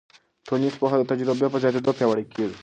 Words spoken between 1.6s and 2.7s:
زیاتېدو پیاوړې کېږي.